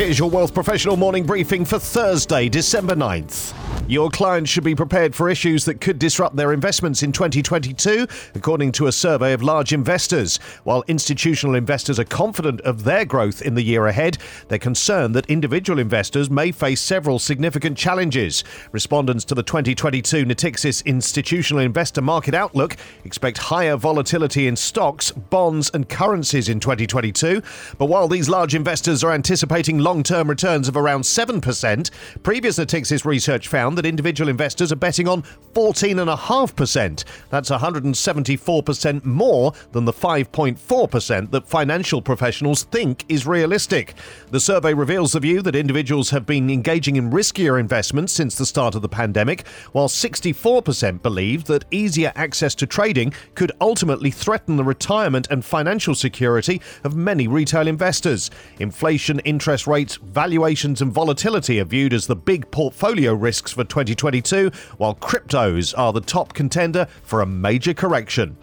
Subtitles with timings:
[0.00, 3.52] Here's your Wealth Professional morning briefing for Thursday, December 9th.
[3.90, 8.70] Your clients should be prepared for issues that could disrupt their investments in 2022, according
[8.72, 10.38] to a survey of large investors.
[10.62, 14.16] While institutional investors are confident of their growth in the year ahead,
[14.46, 18.44] they're concerned that individual investors may face several significant challenges.
[18.70, 25.68] Respondents to the 2022 Natixis Institutional Investor Market Outlook expect higher volatility in stocks, bonds,
[25.74, 27.42] and currencies in 2022.
[27.76, 31.90] But while these large investors are anticipating long term returns of around 7%,
[32.22, 37.04] previous Natixis research found that individual investors are betting on 14.5%.
[37.28, 43.94] That's 174% more than the 5.4% that financial professionals think is realistic.
[44.30, 48.46] The survey reveals the view that individuals have been engaging in riskier investments since the
[48.46, 54.56] start of the pandemic, while 64% believe that easier access to trading could ultimately threaten
[54.56, 58.30] the retirement and financial security of many retail investors.
[58.60, 64.50] Inflation, interest rates, valuations, and volatility are viewed as the big portfolio risks for 2022,
[64.76, 68.36] while cryptos are the top contender for a major correction.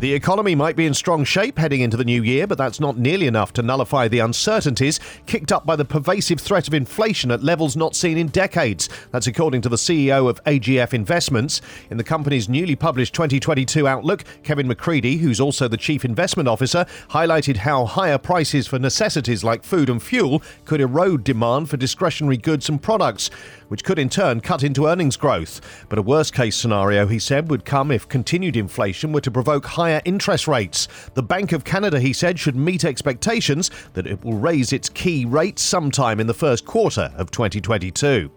[0.00, 2.98] The economy might be in strong shape heading into the new year, but that's not
[2.98, 7.42] nearly enough to nullify the uncertainties kicked up by the pervasive threat of inflation at
[7.42, 8.88] levels not seen in decades.
[9.10, 11.60] That's according to the CEO of AGF Investments.
[11.90, 16.86] In the company's newly published 2022 outlook, Kevin McCreadie, who's also the chief investment officer,
[17.10, 22.36] highlighted how higher prices for necessities like food and fuel could erode demand for discretionary
[22.36, 23.30] goods and products,
[23.68, 25.60] which could in turn cut into earnings growth.
[25.88, 29.66] But a worst case scenario, he said, would come if continued inflation were to provoke
[29.66, 30.88] higher interest rates.
[31.14, 35.24] The Bank of Canada, he said, should meet expectations that it will raise its key
[35.24, 38.30] rate sometime in the first quarter of 2022.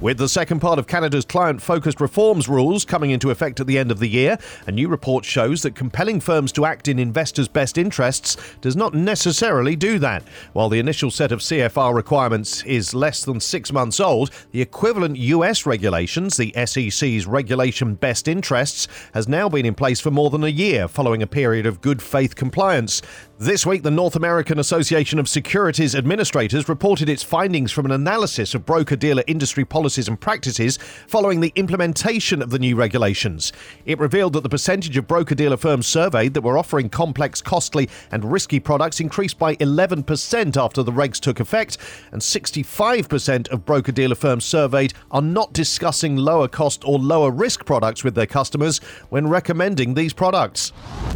[0.00, 3.76] With the second part of Canada's client focused reforms rules coming into effect at the
[3.76, 7.48] end of the year, a new report shows that compelling firms to act in investors'
[7.48, 10.22] best interests does not necessarily do that.
[10.52, 15.16] While the initial set of CFR requirements is less than six months old, the equivalent
[15.16, 20.44] US regulations, the SEC's Regulation Best Interests, has now been in place for more than
[20.44, 23.02] a year following a period of good faith compliance.
[23.40, 28.52] This week, the North American Association of Securities Administrators reported its findings from an analysis
[28.52, 30.76] of broker dealer industry policies and practices
[31.06, 33.52] following the implementation of the new regulations.
[33.86, 37.88] It revealed that the percentage of broker dealer firms surveyed that were offering complex, costly,
[38.10, 41.78] and risky products increased by 11% after the regs took effect,
[42.10, 47.64] and 65% of broker dealer firms surveyed are not discussing lower cost or lower risk
[47.64, 48.78] products with their customers
[49.10, 50.72] when recommending these products.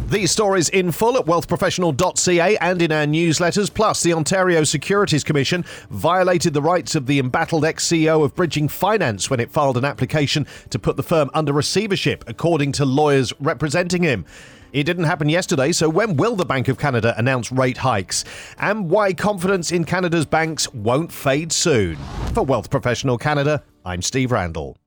[0.07, 1.25] These stories in full at
[2.61, 3.73] and in our newsletters.
[3.73, 8.67] Plus, the Ontario Securities Commission violated the rights of the embattled ex CEO of Bridging
[8.67, 13.33] Finance when it filed an application to put the firm under receivership, according to lawyers
[13.39, 14.25] representing him.
[14.71, 18.25] It didn't happen yesterday, so when will the Bank of Canada announce rate hikes?
[18.57, 21.95] And why confidence in Canada's banks won't fade soon?
[22.33, 24.82] For Wealth Professional Canada, I'm Steve Randall.